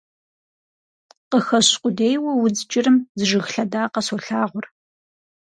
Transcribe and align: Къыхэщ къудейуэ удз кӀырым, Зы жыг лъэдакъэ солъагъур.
Къыхэщ 1.29 1.69
къудейуэ 1.81 2.31
удз 2.43 2.61
кӀырым, 2.71 2.97
Зы 3.17 3.25
жыг 3.29 3.45
лъэдакъэ 3.53 4.01
солъагъур. 4.07 4.65